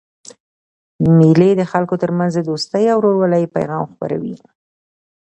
مېلې 1.17 1.51
د 1.57 1.61
خلکو 1.71 1.95
ترمنځ 2.03 2.31
د 2.35 2.41
دوستۍ 2.49 2.85
او 2.93 2.97
ورورولۍ 2.99 3.43
پیغام 3.55 3.83
خپروي. 3.91 4.35